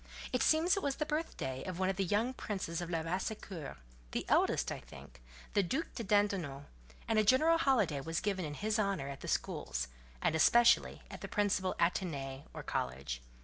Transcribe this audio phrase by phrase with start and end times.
[0.33, 4.71] It seems it was the birthday of one of the young princes of Labassecour—the eldest,
[4.71, 5.21] I think,
[5.53, 6.65] the Duc de Dindonneau,
[7.07, 11.21] and a general holiday was given in his honour at the schools, and especially at
[11.21, 13.21] the principal "Athénée," or college.